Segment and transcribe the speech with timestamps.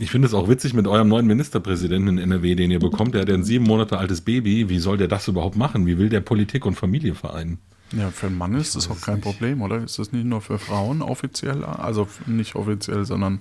[0.00, 3.14] Ich finde es auch witzig mit eurem neuen Ministerpräsidenten in NRW, den ihr bekommt.
[3.14, 4.70] Der hat ein sieben Monate altes Baby.
[4.70, 5.84] Wie soll der das überhaupt machen?
[5.84, 7.58] Wie will der Politik und Familie vereinen?
[7.92, 9.24] Ja, für einen Mann ist das auch kein nicht.
[9.24, 9.84] Problem, oder?
[9.84, 11.64] Ist das nicht nur für Frauen offiziell?
[11.64, 13.40] Also nicht offiziell, sondern.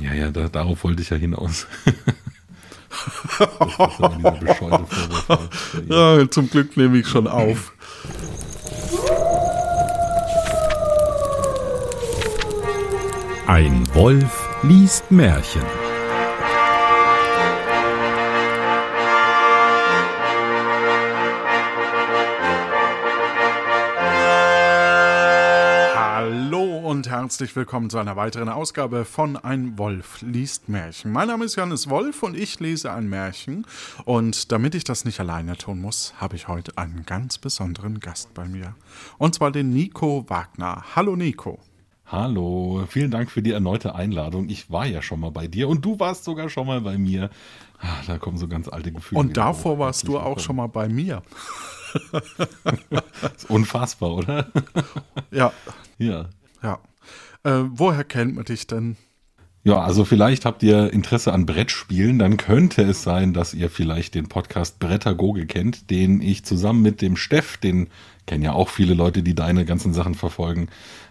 [0.00, 1.66] Ja, ja, da, darauf wollte ich ja hinaus.
[3.38, 3.50] das
[4.40, 7.74] ist ja, zum Glück nehme ich schon auf.
[13.46, 15.62] Ein Wolf liest Märchen.
[25.94, 31.12] Hallo und herzlich willkommen zu einer weiteren Ausgabe von Ein Wolf liest Märchen.
[31.12, 33.66] Mein Name ist Johannes Wolf und ich lese ein Märchen.
[34.06, 38.32] Und damit ich das nicht alleine tun muss, habe ich heute einen ganz besonderen Gast
[38.32, 38.74] bei mir.
[39.18, 40.82] Und zwar den Nico Wagner.
[40.96, 41.60] Hallo Nico.
[42.08, 44.48] Hallo, vielen Dank für die erneute Einladung.
[44.48, 47.30] Ich war ja schon mal bei dir und du warst sogar schon mal bei mir.
[47.80, 49.18] Ah, da kommen so ganz alte Gefühle.
[49.18, 49.78] Und davor hoch.
[49.80, 51.22] warst du auch schon mal bei mir.
[53.36, 54.46] ist unfassbar, oder?
[55.32, 55.52] ja.
[55.98, 56.26] Ja.
[56.62, 56.78] Ja.
[57.42, 58.96] Äh, woher kennt man dich denn?
[59.64, 64.14] Ja, also vielleicht habt ihr Interesse an Brettspielen, dann könnte es sein, dass ihr vielleicht
[64.14, 67.88] den Podcast Brettagoge kennt, den ich zusammen mit dem Steff, den
[68.26, 70.68] kennen ja auch viele Leute, die deine ganzen Sachen verfolgen.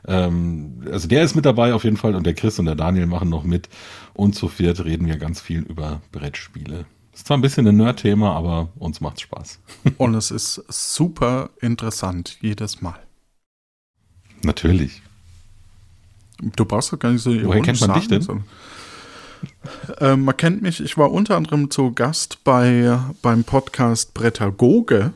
[0.08, 3.08] Ähm, also der ist mit dabei auf jeden Fall und der Chris und der Daniel
[3.08, 3.69] machen noch mit.
[4.13, 6.86] Und zu viert reden wir ganz viel über Brettspiele.
[7.13, 9.59] Ist zwar ein bisschen ein Nerd-Thema, aber uns macht's Spaß.
[9.97, 12.99] und es ist super interessant, jedes Mal.
[14.43, 15.02] Natürlich.
[16.41, 18.21] Du brauchst doch gar nicht so Woher kennt man dich denn?
[18.21, 18.41] So.
[19.99, 25.13] Äh, man kennt mich, ich war unter anderem zu Gast bei, beim Podcast Brettagoge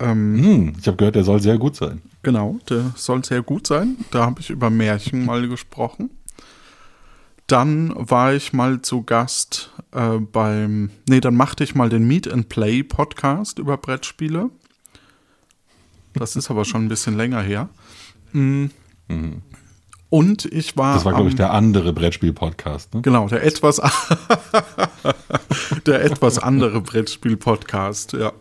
[0.00, 2.02] ähm, hm, ich habe gehört, der soll sehr gut sein.
[2.22, 3.96] Genau, der soll sehr gut sein.
[4.10, 6.10] Da habe ich über Märchen mal gesprochen.
[7.46, 12.32] Dann war ich mal zu Gast äh, beim, nee, dann machte ich mal den Meet
[12.32, 14.50] and Play Podcast über Brettspiele.
[16.14, 17.68] Das ist aber schon ein bisschen länger her.
[18.32, 18.70] Mhm.
[19.08, 19.42] Mhm.
[20.08, 20.94] Und ich war.
[20.94, 22.94] Das war, glaube ich, der andere Brettspiel-Podcast.
[22.94, 23.02] Ne?
[23.02, 23.80] Genau, der etwas,
[25.86, 28.32] der etwas andere Brettspiel-Podcast, ja.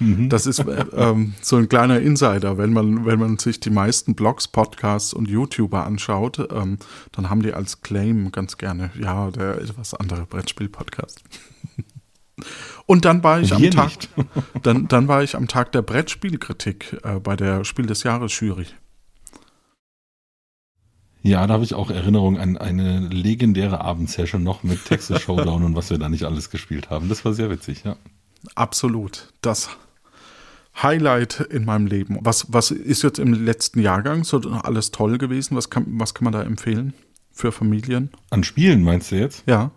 [0.00, 0.28] Mhm.
[0.28, 4.14] Das ist äh, ähm, so ein kleiner Insider, wenn man, wenn man sich die meisten
[4.14, 6.78] Blogs, Podcasts und YouTuber anschaut, ähm,
[7.12, 11.22] dann haben die als Claim ganz gerne, ja, der etwas andere Brettspiel-Podcast.
[12.86, 13.92] Und dann war ich am Tag,
[14.62, 18.66] dann, dann war ich am Tag der Brettspielkritik äh, bei der Spiel des Jahres Jury.
[21.22, 25.76] Ja, da habe ich auch Erinnerung an eine legendäre Abendsession noch mit Texas Showdown und
[25.76, 27.08] was wir da nicht alles gespielt haben.
[27.08, 27.96] Das war sehr witzig, ja.
[28.54, 29.28] Absolut.
[29.42, 29.70] Das
[30.82, 32.18] Highlight in meinem Leben.
[32.22, 35.56] Was, was ist jetzt im letzten Jahrgang so alles toll gewesen?
[35.56, 36.94] Was kann, was kann man da empfehlen
[37.32, 38.10] für Familien?
[38.30, 39.42] An Spielen meinst du jetzt?
[39.46, 39.72] Ja.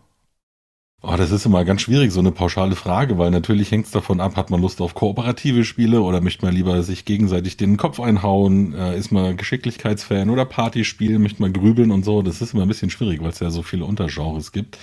[1.06, 4.22] Oh, das ist immer ganz schwierig, so eine pauschale Frage, weil natürlich hängt es davon
[4.22, 8.00] ab, hat man Lust auf kooperative Spiele oder möchte man lieber sich gegenseitig den Kopf
[8.00, 12.22] einhauen, äh, ist man Geschicklichkeitsfan oder Partyspiel, möchte man grübeln und so.
[12.22, 14.78] Das ist immer ein bisschen schwierig, weil es ja so viele Untergenres gibt.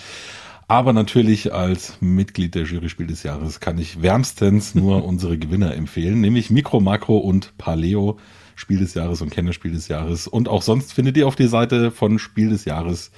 [0.69, 5.75] Aber natürlich als Mitglied der Jury Spiel des Jahres kann ich wärmstens nur unsere Gewinner
[5.75, 8.19] empfehlen, nämlich Mikro, Makro und Paleo
[8.57, 10.27] Spiel des Jahres und Kennerspiel des Jahres.
[10.27, 13.11] Und auch sonst findet ihr auf der Seite von Spiel des Jahres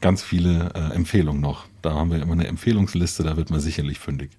[0.00, 1.66] ganz viele äh, Empfehlungen noch.
[1.82, 4.30] Da haben wir immer eine Empfehlungsliste, da wird man sicherlich fündig.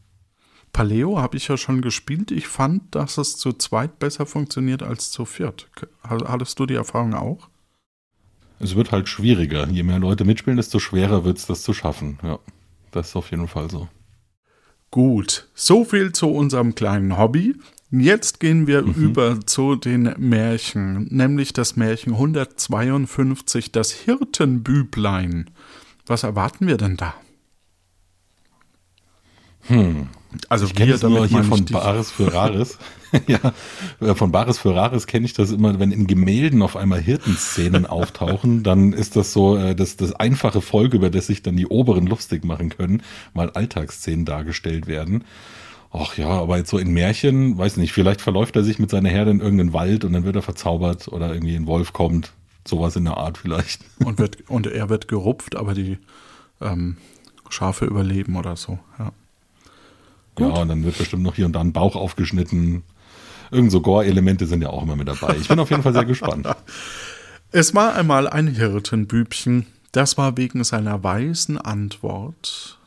[0.73, 2.31] Paleo habe ich ja schon gespielt.
[2.31, 5.67] Ich fand, dass es zu zweit besser funktioniert als zu viert.
[6.03, 7.49] Hattest du die Erfahrung auch?
[8.59, 9.67] Es wird halt schwieriger.
[9.67, 12.19] Je mehr Leute mitspielen, desto schwerer wird es, das zu schaffen.
[12.23, 12.39] Ja.
[12.91, 13.87] Das ist auf jeden Fall so.
[14.91, 17.55] Gut, so viel zu unserem kleinen Hobby.
[17.91, 18.93] Jetzt gehen wir mhm.
[18.93, 25.49] über zu den Märchen, nämlich das Märchen 152, das Hirtenbüblein.
[26.05, 27.13] Was erwarten wir denn da?
[29.67, 30.07] Hm.
[30.47, 32.77] Also ich kenne nur hier von Bares für Rares.
[33.27, 33.39] ja,
[33.99, 37.85] äh, von Bares für Rares kenne ich das immer, wenn in Gemälden auf einmal Hirtenszenen
[37.85, 41.67] auftauchen, dann ist das so äh, das, das einfache Volk, über das sich dann die
[41.67, 43.03] Oberen lustig machen können,
[43.33, 45.25] weil Alltagsszenen dargestellt werden.
[45.93, 49.09] Ach ja, aber jetzt so in Märchen, weiß nicht, vielleicht verläuft er sich mit seiner
[49.09, 52.31] Herde in irgendeinen Wald und dann wird er verzaubert oder irgendwie ein Wolf kommt.
[52.65, 53.81] Sowas in der Art vielleicht.
[54.05, 55.97] Und, wird, und er wird gerupft, aber die
[56.61, 56.97] ähm,
[57.49, 59.11] Schafe überleben oder so, ja.
[60.35, 60.55] Gut.
[60.55, 62.83] Ja, und dann wird bestimmt noch hier und da ein Bauch aufgeschnitten.
[63.49, 65.35] Irgend so Gore-Elemente sind ja auch immer mit dabei.
[65.41, 66.47] Ich bin auf jeden Fall sehr gespannt.
[67.53, 72.79] Es war einmal ein Hirtenbübchen, das war wegen seiner weisen Antwort,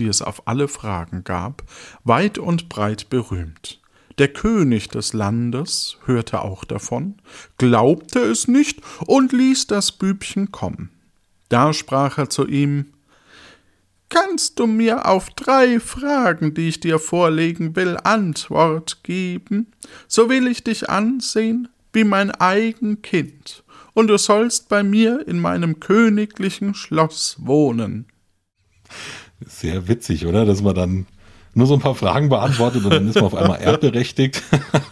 [0.00, 1.62] die es auf alle Fragen gab,
[2.02, 3.80] weit und breit berühmt.
[4.18, 7.16] Der König des Landes hörte auch davon,
[7.58, 10.90] glaubte es nicht und ließ das Bübchen kommen.
[11.48, 12.86] Da sprach er zu ihm
[14.08, 19.68] Kannst du mir auf drei Fragen, die ich dir vorlegen will, Antwort geben?
[20.08, 23.62] So will ich dich ansehen wie mein eigen Kind,
[23.94, 28.06] und du sollst bei mir in meinem königlichen Schloss wohnen.
[29.46, 30.44] Sehr witzig, oder?
[30.44, 31.06] Dass man dann
[31.54, 34.42] nur so ein paar Fragen beantwortet und dann ist man auf einmal erbberechtigt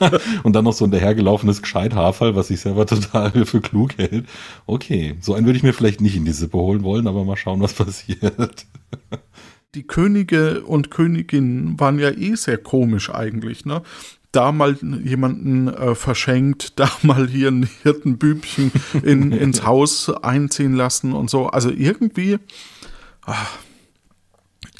[0.42, 4.26] und dann noch so ein dahergelaufenes Gescheithaferl, was sich selber total für klug hält.
[4.66, 7.36] Okay, so einen würde ich mir vielleicht nicht in die Sippe holen wollen, aber mal
[7.36, 8.66] schauen, was passiert.
[9.74, 13.82] Die Könige und Königinnen waren ja eh sehr komisch eigentlich, ne?
[14.32, 18.72] da mal jemanden äh, verschenkt, da mal hier ein Hirtenbübchen
[19.02, 21.46] in, ins Haus einziehen lassen und so.
[21.46, 22.38] Also irgendwie,
[23.24, 23.58] ach,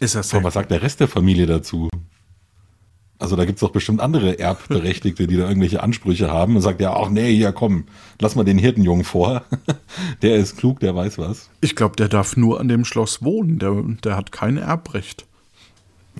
[0.00, 0.42] ist das so?
[0.42, 1.88] Was sagt der Rest der Familie dazu?
[3.20, 6.80] Also da gibt es doch bestimmt andere Erbberechtigte, die da irgendwelche Ansprüche haben und sagt
[6.80, 7.84] ja, ach nee, hier komm,
[8.20, 9.42] lass mal den Hirtenjungen vor.
[10.22, 11.50] der ist klug, der weiß was.
[11.60, 15.26] Ich glaube, der darf nur an dem Schloss wohnen, der, der hat kein Erbrecht.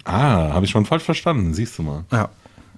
[0.04, 2.04] Ah, habe ich schon falsch verstanden, siehst du mal.
[2.10, 2.31] Ja,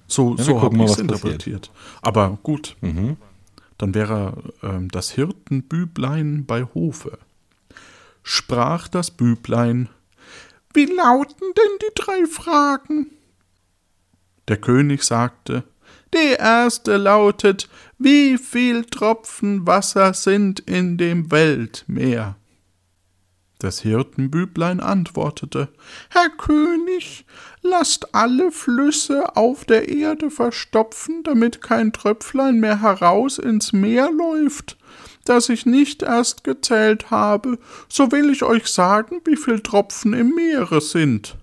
[0.06, 1.70] so, ja, so habe ich es interpretiert.
[2.02, 3.16] Aber gut, mhm.
[3.78, 7.18] dann wäre ähm, das Hirtenbüblein bei Hofe.
[8.22, 9.88] Sprach das Büblein,
[10.72, 13.10] wie lauten denn die drei Fragen?
[14.48, 15.64] Der König sagte,
[16.14, 17.68] die erste lautet,
[17.98, 22.36] wie viel Tropfen Wasser sind in dem Weltmeer?
[23.58, 25.68] Das Hirtenbüblein antwortete,
[26.08, 27.26] Herr König,
[27.60, 34.79] lasst alle Flüsse auf der Erde verstopfen, damit kein Tröpflein mehr heraus ins Meer läuft
[35.24, 37.58] das ich nicht erst gezählt habe,
[37.88, 41.36] so will ich euch sagen, wie viel Tropfen im Meere sind.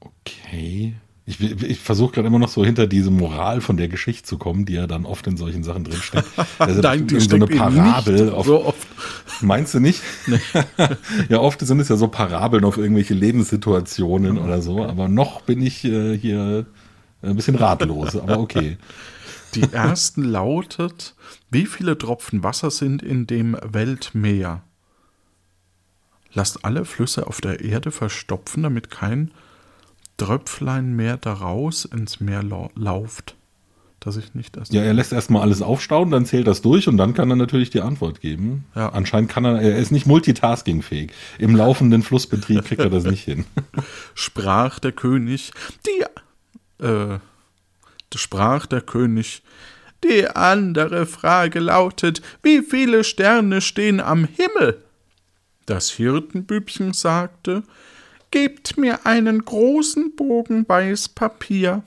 [0.00, 0.94] Okay.
[1.26, 4.66] Ich, ich versuche gerade immer noch so hinter diese Moral von der Geschichte zu kommen,
[4.66, 6.28] die ja dann oft in solchen Sachen drinsteckt.
[6.58, 8.28] Also Nein, die so eine Parabel.
[8.28, 8.86] Auf, so oft.
[9.40, 10.02] Meinst du nicht?
[10.26, 10.38] Nee.
[11.30, 15.62] ja, oft sind es ja so Parabeln auf irgendwelche Lebenssituationen oder so, aber noch bin
[15.62, 16.66] ich äh, hier
[17.22, 18.76] ein bisschen ratlos, aber okay.
[19.54, 21.14] Die ersten lautet,
[21.50, 24.62] wie viele Tropfen Wasser sind in dem Weltmeer?
[26.32, 29.30] Lasst alle Flüsse auf der Erde verstopfen, damit kein
[30.16, 33.36] Tröpflein mehr daraus ins Meer lauft.
[34.00, 34.72] Dass ich nicht erst.
[34.74, 37.70] Ja, er lässt erstmal alles aufstauen, dann zählt das durch und dann kann er natürlich
[37.70, 38.66] die Antwort geben.
[38.74, 38.90] Ja.
[38.90, 41.10] Anscheinend kann er, er ist nicht multitaskingfähig.
[41.38, 43.46] Im laufenden Flussbetrieb kriegt er das nicht hin.
[44.14, 45.52] Sprach der König,
[45.86, 47.18] die, äh,
[48.18, 49.42] sprach der König,
[50.02, 54.82] die andere Frage lautet, wie viele Sterne stehen am Himmel?
[55.66, 57.62] Das Hirtenbübchen sagte,
[58.34, 61.84] Gebt mir einen großen Bogen weiß Papier.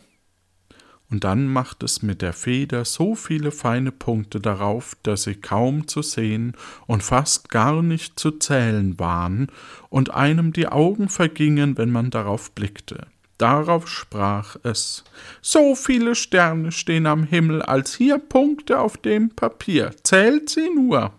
[1.10, 5.90] Und dann macht es mit der Feder so viele feine Punkte darauf, dass sie kaum
[5.90, 6.54] zu sehen
[6.86, 9.52] und fast gar nicht zu zählen waren
[9.90, 13.08] und einem die Augen vergingen, wenn man darauf blickte.
[13.38, 15.04] Darauf sprach es
[15.42, 21.14] So viele Sterne stehen am Himmel als hier Punkte auf dem Papier, zählt sie nur.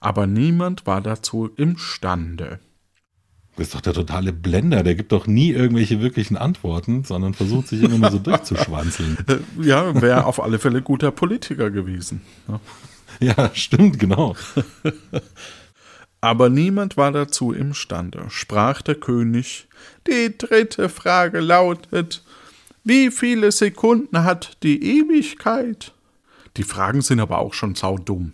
[0.00, 2.60] Aber niemand war dazu imstande.
[3.56, 7.66] Das ist doch der totale Blender, der gibt doch nie irgendwelche wirklichen Antworten, sondern versucht
[7.66, 9.18] sich immer nur so durchzuschwanzeln.
[9.60, 12.22] Ja, wäre auf alle Fälle guter Politiker gewesen.
[12.46, 12.60] Ja,
[13.18, 14.36] ja stimmt, genau.
[16.20, 19.68] Aber niemand war dazu imstande, sprach der König.
[20.06, 22.24] Die dritte Frage lautet,
[22.82, 25.92] wie viele Sekunden hat die Ewigkeit?
[26.56, 28.32] Die Fragen sind aber auch schon saudumm.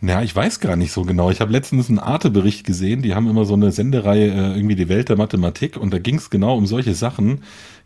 [0.00, 1.30] Ja, ich weiß gar nicht so genau.
[1.30, 4.88] Ich habe letztens einen Arte-Bericht gesehen, die haben immer so eine Sendereihe, äh, irgendwie die
[4.88, 7.42] Welt der Mathematik, und da ging es genau um solche Sachen.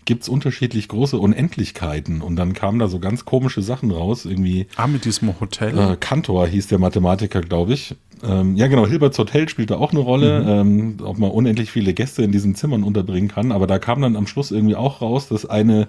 [0.09, 4.67] Gibt es unterschiedlich große Unendlichkeiten und dann kamen da so ganz komische Sachen raus, irgendwie.
[4.77, 5.77] Ah, mit diesem Hotel?
[5.79, 7.95] Äh, Kantor hieß der Mathematiker, glaube ich.
[8.25, 10.97] Ähm, ja, genau, Hilberts Hotel spielt da auch eine Rolle, mhm.
[11.01, 14.17] ähm, ob man unendlich viele Gäste in diesen Zimmern unterbringen kann, aber da kam dann
[14.17, 15.89] am Schluss irgendwie auch raus, dass eine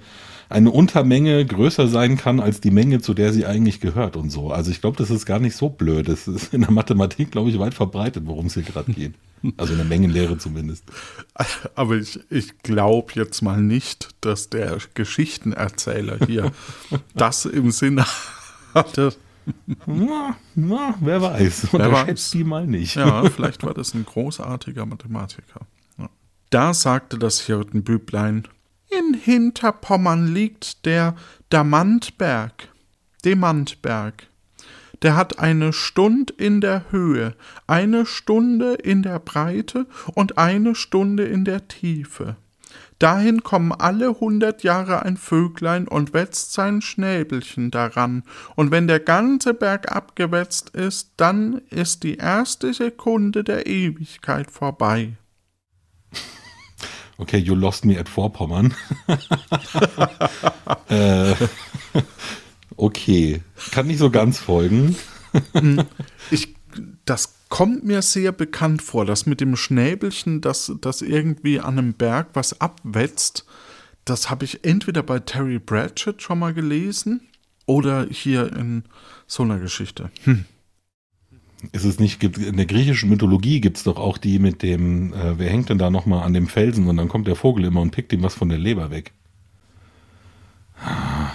[0.50, 4.52] eine Untermenge größer sein kann als die Menge, zu der sie eigentlich gehört und so.
[4.52, 6.10] Also ich glaube, das ist gar nicht so blöd.
[6.10, 9.14] Das ist in der Mathematik, glaube ich, weit verbreitet, worum es hier gerade geht.
[9.58, 10.84] Also in der Mengenlehre zumindest.
[11.76, 16.52] Aber ich, ich glaube jetzt mal nicht, dass der Geschichtenerzähler hier
[17.14, 18.06] das im Sinne
[18.74, 19.14] hatte.
[19.86, 21.68] Na, na, wer weiß.
[21.72, 22.32] Wer weiß.
[22.32, 22.96] die mal nicht.
[22.96, 25.62] Ja, vielleicht war das ein großartiger Mathematiker.
[25.98, 26.10] Ja.
[26.50, 28.48] Da sagte das Hirtenbüblein,
[28.90, 31.16] in Hinterpommern liegt der
[31.50, 32.70] Damantberg.
[33.24, 34.28] Demantberg.
[35.02, 37.36] Der hat eine Stund in der Höhe,
[37.68, 42.36] eine Stunde in der Breite und eine Stunde in der Tiefe.
[43.00, 48.24] Dahin kommen alle hundert Jahre ein Vöglein und wetzt sein Schnäbelchen daran,
[48.56, 55.14] und wenn der ganze Berg abgewetzt ist, dann ist die erste Sekunde der Ewigkeit vorbei.
[57.20, 58.74] Okay, you lost me at Vorpommern.
[60.90, 61.36] äh,
[62.78, 64.96] okay, kann nicht so ganz folgen.
[66.32, 66.56] ich,
[67.04, 71.94] das kommt mir sehr bekannt vor, das mit dem Schnäbelchen, das, das irgendwie an einem
[71.94, 73.46] Berg was abwetzt.
[74.06, 77.28] Das habe ich entweder bei Terry Pratchett schon mal gelesen
[77.66, 78.84] oder hier in
[79.28, 80.10] so einer Geschichte.
[80.24, 80.46] Hm.
[81.74, 85.14] Ist es nicht, gibt, in der griechischen Mythologie gibt es doch auch die mit dem,
[85.14, 87.82] äh, wer hängt denn da nochmal an dem Felsen und dann kommt der Vogel immer
[87.82, 89.12] und pickt ihm was von der Leber weg.
[90.82, 91.32] Ah,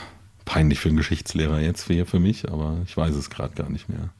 [0.46, 3.88] peinlich für einen Geschichtslehrer jetzt für, für mich, aber ich weiß es gerade gar nicht
[3.90, 4.10] mehr.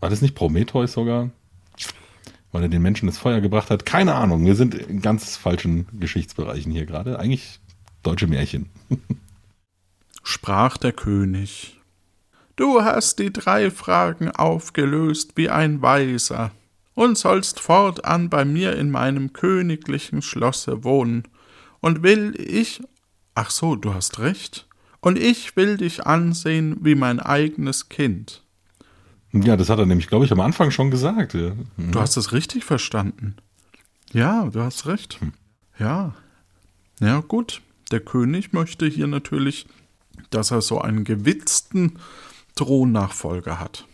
[0.00, 1.30] War das nicht Prometheus sogar?
[2.52, 3.86] Weil er den Menschen das Feuer gebracht hat?
[3.86, 7.18] Keine Ahnung, wir sind in ganz falschen Geschichtsbereichen hier gerade.
[7.18, 7.60] Eigentlich
[8.02, 8.68] deutsche Märchen.
[10.22, 11.75] Sprach der König.
[12.56, 16.52] Du hast die drei Fragen aufgelöst wie ein Weiser
[16.94, 21.24] und sollst fortan bei mir in meinem königlichen Schlosse wohnen.
[21.80, 22.82] Und will ich.
[23.34, 24.66] Ach so, du hast recht.
[25.00, 28.42] Und ich will dich ansehen wie mein eigenes Kind.
[29.32, 31.34] Ja, das hat er nämlich, glaube ich, am Anfang schon gesagt.
[31.34, 31.52] Ja.
[31.76, 31.92] Mhm.
[31.92, 33.36] Du hast es richtig verstanden.
[34.12, 35.20] Ja, du hast recht.
[35.20, 35.34] Hm.
[35.78, 36.14] Ja.
[37.00, 37.60] Ja, gut.
[37.90, 39.66] Der König möchte hier natürlich,
[40.30, 41.98] dass er so einen gewitzten
[42.56, 43.86] Thronnachfolger hat.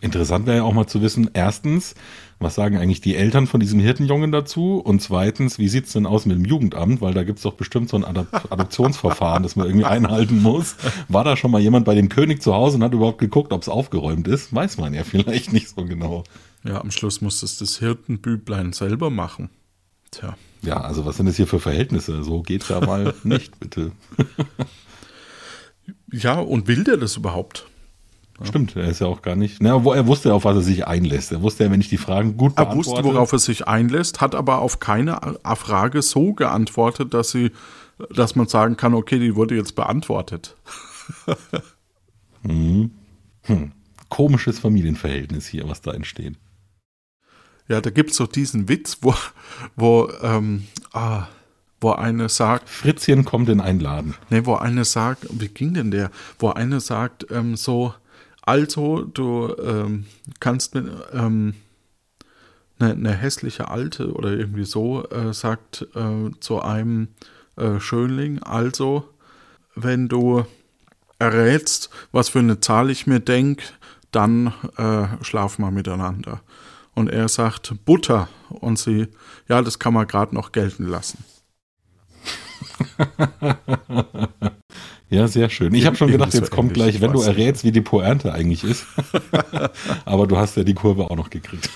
[0.00, 1.94] Interessant wäre ja auch mal zu wissen, erstens,
[2.38, 4.78] was sagen eigentlich die Eltern von diesem Hirtenjungen dazu?
[4.78, 7.00] Und zweitens, wie sieht es denn aus mit dem Jugendamt?
[7.00, 10.76] Weil da gibt es doch bestimmt so ein Adop Adoptionsverfahren, das man irgendwie einhalten muss.
[11.08, 13.62] War da schon mal jemand bei dem König zu Hause und hat überhaupt geguckt, ob
[13.62, 14.54] es aufgeräumt ist?
[14.54, 16.24] Weiß man ja vielleicht nicht so genau.
[16.64, 19.50] Ja, am Schluss muss es das Hirtenbüblein selber machen.
[20.10, 20.36] Tja.
[20.62, 22.22] Ja, also was sind das hier für Verhältnisse?
[22.22, 23.92] So geht's ja mal nicht, bitte.
[26.12, 27.66] ja, und will der das überhaupt?
[28.42, 29.62] Stimmt, er ist ja auch gar nicht.
[29.62, 31.32] Na, er wusste, auf was er sich einlässt.
[31.32, 32.90] Er wusste ja, wenn ich die Fragen gut beantworte.
[32.90, 35.20] Er wusste, worauf er sich einlässt, hat aber auf keine
[35.54, 37.52] Frage so geantwortet, dass sie,
[38.10, 40.56] dass man sagen kann, okay, die wurde jetzt beantwortet.
[42.42, 42.90] hm.
[43.42, 43.72] Hm.
[44.08, 46.36] Komisches Familienverhältnis hier, was da entsteht.
[47.68, 49.14] Ja, da gibt es so diesen Witz, wo,
[49.76, 51.28] wo, ähm, ah,
[51.80, 52.68] wo eine sagt.
[52.68, 54.14] Fritzchen kommt in einen Laden.
[54.30, 56.10] Nee, wo eine sagt, wie ging denn der?
[56.38, 57.94] Wo eine sagt, ähm, so,
[58.42, 60.06] also, du ähm,
[60.40, 61.54] kannst mit ähm,
[62.78, 67.08] eine, eine, hässliche Alte oder irgendwie so äh, sagt äh, zu einem
[67.56, 69.08] äh, Schönling, also,
[69.76, 70.44] wenn du
[71.20, 73.62] errätst, was für eine Zahl ich mir denke,
[74.10, 76.42] dann äh, schlafen wir miteinander.
[76.94, 79.08] Und er sagt Butter und sie,
[79.48, 81.24] ja, das kann man gerade noch gelten lassen.
[85.12, 85.74] Ja, sehr schön.
[85.74, 88.86] Ich habe schon gedacht, jetzt kommt gleich, wenn du errätst, wie die Pointe eigentlich ist.
[90.06, 91.68] Aber du hast ja die Kurve auch noch gekriegt.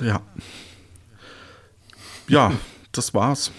[0.00, 0.22] ja.
[2.26, 2.52] Ja,
[2.90, 3.52] das war's.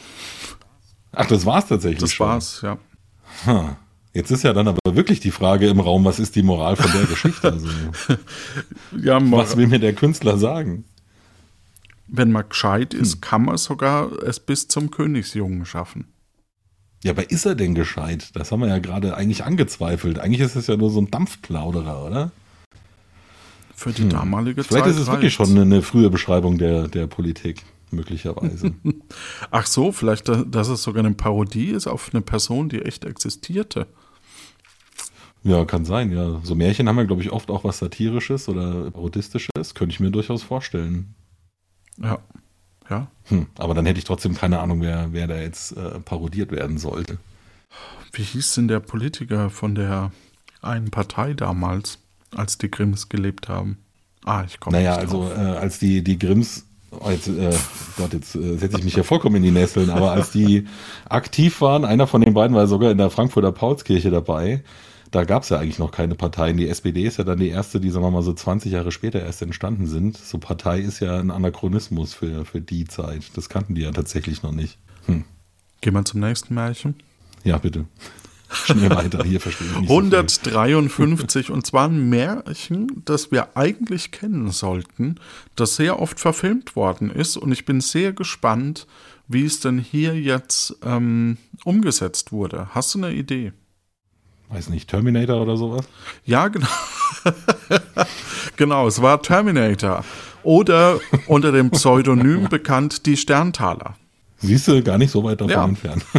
[1.12, 2.00] Ach, das war's tatsächlich.
[2.00, 2.28] Das schon.
[2.28, 2.80] war's, ja.
[4.12, 6.92] Jetzt ist ja dann aber wirklich die Frage im Raum, was ist die Moral von
[6.92, 7.52] der Geschichte?
[7.52, 7.68] Also,
[9.00, 10.86] ja, was will mir der Künstler sagen?
[12.08, 13.22] Wenn man gescheit ist, hm.
[13.22, 16.08] kann man sogar es bis zum Königsjungen schaffen.
[17.04, 18.36] Ja, aber ist er denn gescheit?
[18.36, 20.20] Das haben wir ja gerade eigentlich angezweifelt.
[20.20, 22.32] Eigentlich ist es ja nur so ein Dampfplauderer, oder?
[23.76, 24.10] Für die hm.
[24.10, 24.84] damalige Vielleicht Zeit.
[24.84, 28.74] Vielleicht ist es wirklich schon eine frühe Beschreibung der, der Politik, möglicherweise.
[29.52, 33.86] Ach so, vielleicht, dass es sogar eine Parodie ist auf eine Person, die echt existierte.
[35.44, 36.42] Ja, kann sein, ja.
[36.44, 39.76] So Märchen haben ja, glaube ich, oft auch was Satirisches oder Parodistisches.
[39.76, 41.14] Könnte ich mir durchaus vorstellen.
[42.02, 42.20] Ja.
[42.90, 43.08] Ja.
[43.26, 46.78] Hm, aber dann hätte ich trotzdem keine Ahnung, wer, wer da jetzt äh, parodiert werden
[46.78, 47.18] sollte.
[48.14, 50.12] Wie hieß denn der Politiker von der
[50.62, 52.00] einen Partei damals,
[52.36, 53.78] als die Grimms gelebt haben?
[54.26, 57.54] Ah, ich komme Naja, also äh, als die, die Grimms, oh, jetzt, äh,
[57.98, 60.68] Gott, jetzt äh, setze ich mich ja vollkommen in die Nesseln, aber als die
[61.08, 64.64] aktiv waren, einer von den beiden war sogar in der Frankfurter Paulskirche dabei,
[65.12, 66.58] da gab es ja eigentlich noch keine Parteien.
[66.58, 69.20] Die SPD ist ja dann die erste, die, sagen wir mal, so 20 Jahre später
[69.20, 70.18] erst entstanden sind.
[70.18, 73.24] So Partei ist ja ein Anachronismus für, für die Zeit.
[73.36, 74.78] Das kannten die ja tatsächlich noch nicht.
[75.06, 75.24] Hm.
[75.82, 76.96] Gehen wir zum nächsten Märchen.
[77.44, 77.86] Ja, bitte.
[78.50, 84.12] Schnell weiter, hier verstehe ich nicht 153 so und zwar ein Märchen, das wir eigentlich
[84.12, 85.16] kennen sollten,
[85.56, 88.88] das sehr oft verfilmt worden ist und ich bin sehr gespannt,
[89.28, 92.70] wie es denn hier jetzt ähm, umgesetzt wurde.
[92.72, 93.52] Hast du eine Idee?
[94.50, 95.86] Weiß nicht, Terminator oder sowas?
[96.26, 96.68] Ja, genau.
[98.56, 100.04] genau, es war Terminator.
[100.44, 103.96] Oder unter dem Pseudonym bekannt die Sterntaler.
[104.38, 105.66] Siehst du, gar nicht so weit davon ja.
[105.66, 106.06] entfernt.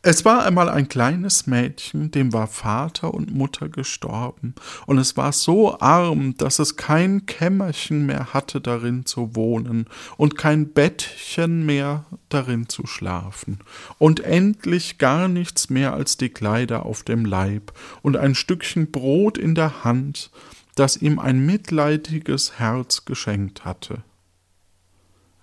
[0.00, 4.54] Es war einmal ein kleines Mädchen, dem war Vater und Mutter gestorben,
[4.86, 9.86] und es war so arm, dass es kein Kämmerchen mehr hatte, darin zu wohnen,
[10.16, 13.58] und kein Bettchen mehr darin zu schlafen,
[13.98, 19.36] und endlich gar nichts mehr als die Kleider auf dem Leib und ein Stückchen Brot
[19.36, 20.30] in der Hand,
[20.76, 24.04] das ihm ein mitleidiges Herz geschenkt hatte.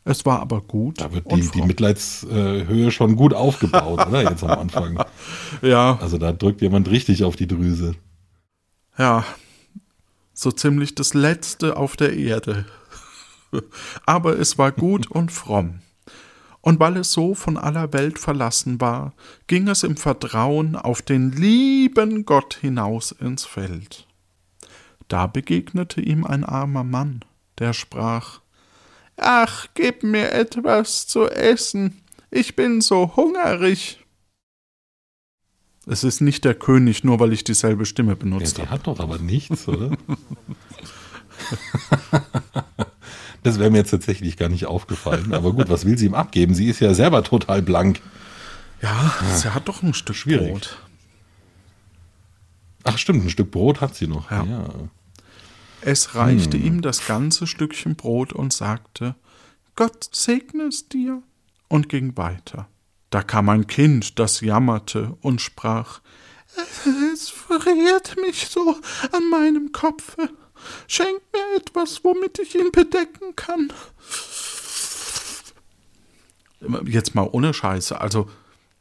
[0.07, 1.01] Es war aber gut.
[1.01, 4.21] Da wird die, die Mitleidshöhe schon gut aufgebaut, oder?
[4.29, 5.03] Jetzt am Anfang.
[5.61, 5.97] Ja.
[5.99, 7.95] Also da drückt jemand richtig auf die Drüse.
[8.97, 9.25] Ja.
[10.33, 12.65] So ziemlich das Letzte auf der Erde.
[14.05, 15.79] aber es war gut und fromm.
[16.61, 19.13] Und weil es so von aller Welt verlassen war,
[19.47, 24.07] ging es im Vertrauen auf den lieben Gott hinaus ins Feld.
[25.07, 27.23] Da begegnete ihm ein armer Mann,
[27.59, 28.41] der sprach
[29.17, 32.01] Ach, gib mir etwas zu essen.
[32.31, 33.99] Ich bin so hungrig.
[35.87, 38.67] Es ist nicht der König, nur weil ich dieselbe Stimme benutzt ja, habe.
[38.67, 39.91] Der hat doch aber nichts, oder?
[43.43, 45.33] das wäre mir jetzt tatsächlich gar nicht aufgefallen.
[45.33, 46.55] Aber gut, was will sie ihm abgeben?
[46.55, 48.01] Sie ist ja selber total blank.
[48.81, 49.35] Ja, ja.
[49.35, 50.51] sie hat doch ein Stück Schwierig.
[50.51, 50.77] Brot.
[52.83, 54.31] Ach stimmt, ein Stück Brot hat sie noch.
[54.31, 54.43] Ja.
[54.43, 54.69] ja.
[55.85, 56.65] Es reichte hm.
[56.65, 59.15] ihm das ganze Stückchen Brot und sagte,
[59.75, 61.21] Gott segne es dir,
[61.67, 62.67] und ging weiter.
[63.09, 66.01] Da kam ein Kind, das jammerte und sprach,
[67.13, 68.75] es friert mich so
[69.11, 70.29] an meinem Kopfe.
[70.87, 73.71] Schenk mir etwas, womit ich ihn bedecken kann.
[76.85, 77.99] Jetzt mal ohne Scheiße.
[77.99, 78.29] Also,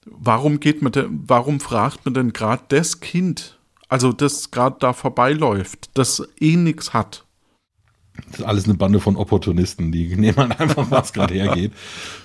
[0.06, 3.58] warum geht man denn, warum fragt man denn gerade das Kind,
[3.94, 7.24] also das gerade da vorbeiläuft, das eh nichts hat.
[8.26, 11.70] Das ist alles eine Bande von Opportunisten, die nehmen halt einfach, was gerade hergeht.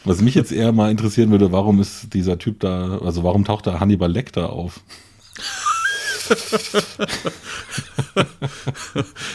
[0.03, 3.67] Was mich jetzt eher mal interessieren würde, warum ist dieser Typ da, also warum taucht
[3.67, 4.79] da Hannibal Lecter auf?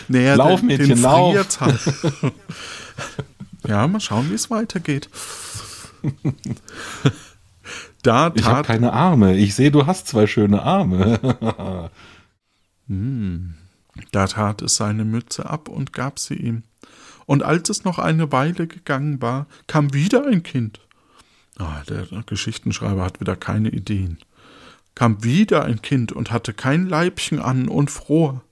[0.09, 1.61] naja, lauf, den, Mädchen, den lauf.
[1.61, 1.81] Halt.
[3.69, 5.09] ja, mal schauen, wie es weitergeht.
[8.03, 9.37] Da ich habe keine Arme.
[9.37, 11.91] Ich sehe, du hast zwei schöne Arme.
[12.89, 13.55] Hm.
[14.13, 16.63] Da tat es seine Mütze ab und gab sie ihm.
[17.27, 20.81] Und als es noch eine Weile gegangen war, kam wieder ein Kind.
[21.59, 24.19] Ah, der Geschichtenschreiber hat wieder keine Ideen.
[24.95, 28.43] Kam wieder ein Kind und hatte kein Leibchen an und fror.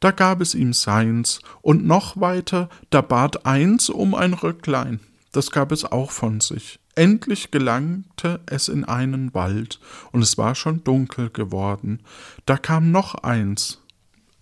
[0.00, 5.00] Da gab es ihm seins, und noch weiter, da bat eins um ein Röcklein.
[5.30, 6.80] Das gab es auch von sich.
[6.94, 9.80] Endlich gelangte es in einen Wald,
[10.12, 12.00] und es war schon dunkel geworden.
[12.44, 13.80] Da kam noch eins.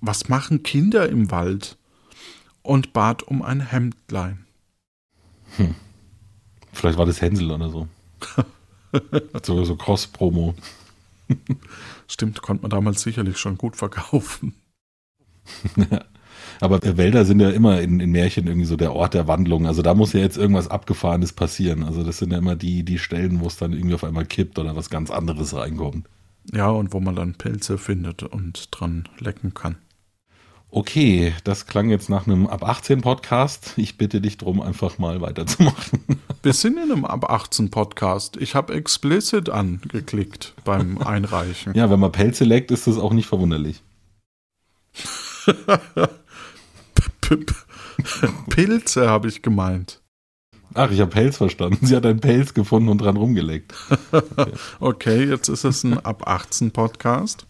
[0.00, 1.76] Was machen Kinder im Wald?
[2.62, 4.46] Und bat um ein Hemdlein.
[5.56, 5.74] Hm.
[6.72, 7.88] Vielleicht war das Hänsel oder so.
[9.42, 10.54] so, so Cross-Promo.
[12.08, 14.54] Stimmt, konnte man damals sicherlich schon gut verkaufen.
[16.60, 19.66] Aber Wälder sind ja immer in, in Märchen irgendwie so der Ort der Wandlung.
[19.66, 21.84] Also da muss ja jetzt irgendwas Abgefahrenes passieren.
[21.84, 24.58] Also das sind ja immer die, die Stellen, wo es dann irgendwie auf einmal kippt
[24.58, 26.06] oder was ganz anderes reinkommt.
[26.52, 29.76] Ja, und wo man dann Pilze findet und dran lecken kann.
[30.72, 33.72] Okay, das klang jetzt nach einem Ab 18 Podcast.
[33.76, 36.00] Ich bitte dich drum, einfach mal weiterzumachen.
[36.44, 38.36] Wir sind in einem Ab 18 Podcast.
[38.36, 41.74] Ich habe explicit angeklickt beim Einreichen.
[41.74, 43.82] ja, wenn man Pelze leckt, ist das auch nicht verwunderlich.
[48.50, 50.00] Pilze habe ich gemeint.
[50.74, 51.84] Ach, ich habe Pelz verstanden.
[51.84, 53.74] Sie hat einen Pelz gefunden und dran rumgeleckt.
[54.12, 57.46] Okay, okay jetzt ist es ein Ab 18 Podcast.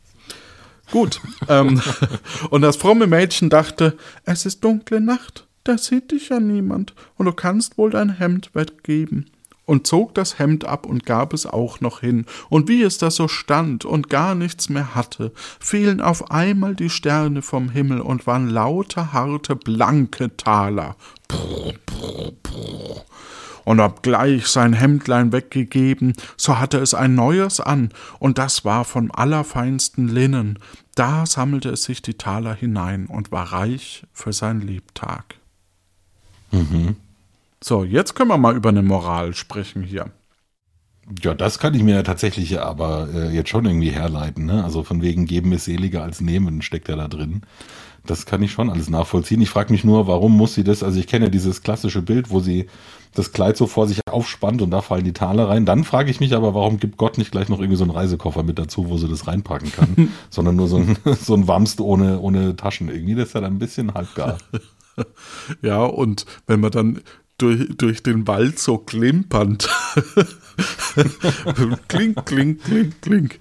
[0.91, 1.21] Gut.
[1.49, 1.81] ähm,
[2.51, 7.27] und das fromme Mädchen dachte, es ist dunkle Nacht, da sieht dich ja niemand, und
[7.27, 9.31] du kannst wohl dein Hemd weggeben
[9.71, 13.09] und zog das Hemd ab und gab es auch noch hin, und wie es da
[13.09, 15.31] so stand und gar nichts mehr hatte,
[15.61, 20.97] fielen auf einmal die Sterne vom Himmel und waren lauter, harte, blanke Taler.
[21.29, 23.05] Brr, brr, brr.
[23.65, 29.13] Und obgleich sein Hemdlein weggegeben, so hatte es ein neues an, und das war von
[29.13, 30.59] allerfeinsten Linnen.
[30.97, 35.37] Da sammelte es sich die Taler hinein und war reich für sein Lebtag.
[36.51, 36.97] Mhm.
[37.63, 40.11] So, jetzt können wir mal über eine Moral sprechen hier.
[41.23, 44.47] Ja, das kann ich mir ja tatsächlich aber äh, jetzt schon irgendwie herleiten.
[44.47, 44.63] Ne?
[44.63, 47.43] Also von wegen geben ist seliger als nehmen steckt ja da drin.
[48.07, 49.43] Das kann ich schon alles nachvollziehen.
[49.43, 50.83] Ich frage mich nur, warum muss sie das?
[50.83, 52.67] Also ich kenne dieses klassische Bild, wo sie
[53.15, 55.67] das Kleid so vor sich aufspannt und da fallen die Taler rein.
[55.67, 58.43] Dann frage ich mich aber, warum gibt Gott nicht gleich noch irgendwie so einen Reisekoffer
[58.43, 62.21] mit dazu, wo sie das reinpacken kann, sondern nur so ein, so ein Wamst ohne,
[62.21, 63.17] ohne Taschen irgendwie.
[63.17, 64.39] Das ist ja dann ein bisschen halbgar.
[65.63, 67.01] Ja, und wenn man dann
[67.41, 69.69] durch, durch den Wald so klimpernd
[71.89, 73.39] klink, klink, klink, klink.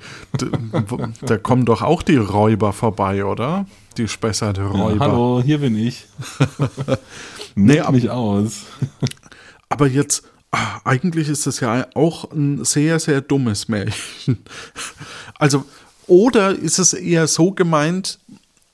[1.22, 3.66] Da kommen doch auch die Räuber vorbei, oder?
[3.98, 5.06] Die spesserte Räuber.
[5.06, 6.08] Ja, hallo, hier bin ich.
[7.56, 8.66] nee, mich aus.
[9.68, 14.40] aber jetzt, ach, eigentlich ist das ja auch ein sehr, sehr dummes Märchen.
[15.38, 15.66] Also,
[16.08, 18.20] oder ist es eher so gemeint,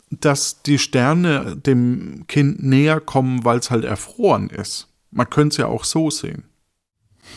[0.09, 4.87] dass die Sterne dem Kind näher kommen, weil es halt erfroren ist?
[5.15, 6.43] Man könnte es ja auch so sehen.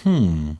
[0.03, 0.57] Hm.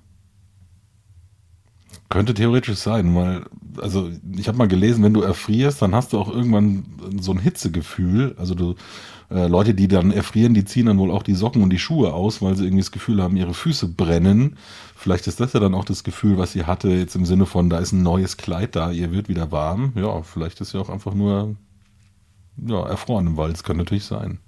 [2.09, 3.44] Könnte theoretisch sein, weil,
[3.83, 6.85] also ich habe mal gelesen, wenn du erfrierst, dann hast du auch irgendwann
[7.20, 8.37] so ein Hitzegefühl.
[8.38, 8.76] Also du,
[9.33, 12.14] äh, Leute, die dann erfrieren, die ziehen dann wohl auch die Socken und die Schuhe
[12.14, 14.57] aus, weil sie irgendwie das Gefühl haben, ihre Füße brennen.
[14.94, 17.68] Vielleicht ist das ja dann auch das Gefühl, was sie hatte, jetzt im Sinne von,
[17.68, 19.92] da ist ein neues Kleid da, ihr wird wieder warm.
[19.96, 21.57] Ja, vielleicht ist ja auch einfach nur
[22.64, 23.54] ja, erfroren im Wald.
[23.54, 24.38] Das kann natürlich sein.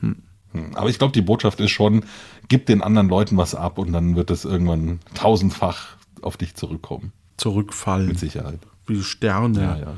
[0.00, 0.22] Hm.
[0.52, 0.74] Hm.
[0.74, 2.04] Aber ich glaube, die Botschaft ist schon,
[2.48, 7.12] gib den anderen Leuten was ab und dann wird es irgendwann tausendfach auf dich zurückkommen.
[7.36, 8.08] Zurückfallen.
[8.08, 8.60] Mit Sicherheit.
[8.86, 9.94] Wie Sterne, ja, ja.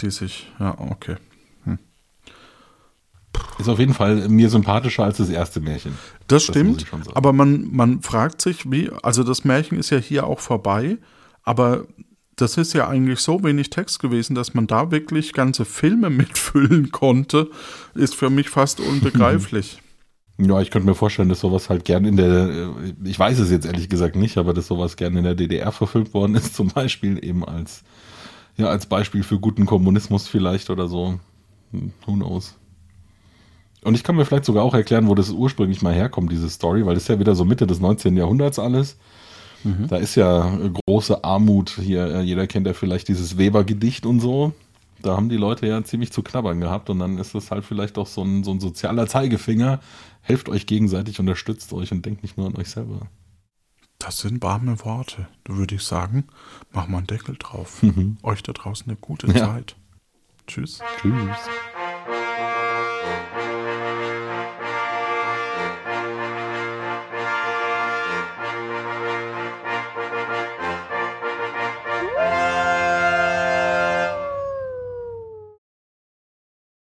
[0.00, 1.16] die sich, ja, okay.
[1.64, 1.78] Hm.
[3.58, 5.98] Ist auf jeden Fall mir sympathischer als das erste Märchen.
[6.28, 10.26] Das, das stimmt, aber man, man fragt sich, wie, also das Märchen ist ja hier
[10.26, 10.98] auch vorbei,
[11.42, 11.86] aber
[12.36, 16.92] das ist ja eigentlich so wenig Text gewesen, dass man da wirklich ganze Filme mitfüllen
[16.92, 17.50] konnte,
[17.94, 19.82] ist für mich fast unbegreiflich.
[20.38, 22.70] Ja, ich könnte mir vorstellen, dass sowas halt gern in der,
[23.02, 26.12] ich weiß es jetzt ehrlich gesagt nicht, aber dass sowas gern in der DDR verfilmt
[26.12, 27.84] worden ist, zum Beispiel eben als,
[28.58, 31.18] ja, als Beispiel für guten Kommunismus vielleicht oder so.
[31.72, 32.54] Hm, who knows?
[33.82, 36.84] Und ich kann mir vielleicht sogar auch erklären, wo das ursprünglich mal herkommt, diese Story,
[36.84, 38.14] weil das ist ja wieder so Mitte des 19.
[38.14, 38.98] Jahrhunderts alles.
[39.66, 39.88] Mhm.
[39.88, 42.22] Da ist ja große Armut hier.
[42.22, 44.52] Jeder kennt ja vielleicht dieses Weber-Gedicht und so
[45.02, 47.98] da haben die Leute ja ziemlich zu knabbern gehabt und dann ist das halt vielleicht
[47.98, 49.80] auch so ein, so ein sozialer Zeigefinger.
[50.20, 53.06] Helft euch gegenseitig, unterstützt euch und denkt nicht nur an euch selber.
[53.98, 55.28] Das sind warme Worte.
[55.44, 56.24] Da würde ich sagen,
[56.72, 57.82] mach mal einen Deckel drauf.
[57.82, 58.18] Mhm.
[58.22, 59.34] Euch da draußen eine gute ja.
[59.34, 59.76] Zeit.
[60.46, 60.80] Tschüss.
[61.00, 61.36] Tschüss.